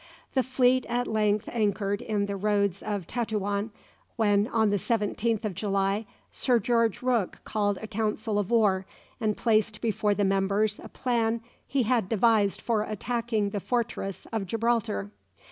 The 0.33 0.41
fleet 0.41 0.87
at 0.87 1.05
length 1.05 1.47
anchored 1.51 2.01
in 2.01 2.25
the 2.25 2.35
roads 2.35 2.81
of 2.81 3.05
Tetuan, 3.05 3.69
when, 4.15 4.47
on 4.47 4.71
the 4.71 4.77
17th 4.77 5.45
of 5.45 5.53
July, 5.53 6.07
Sir 6.31 6.57
George 6.57 7.03
Rooke 7.03 7.37
called 7.43 7.77
a 7.77 7.85
council 7.85 8.39
of 8.39 8.49
war, 8.49 8.87
and 9.19 9.37
placed 9.37 9.79
before 9.79 10.15
the 10.15 10.25
members 10.25 10.79
a 10.83 10.89
plan 10.89 11.41
he 11.67 11.83
had 11.83 12.09
devised 12.09 12.61
for 12.61 12.81
attacking 12.81 13.51
the 13.51 13.59
fortress 13.59 14.25
of 14.33 14.47
Gibraltar. 14.47 15.11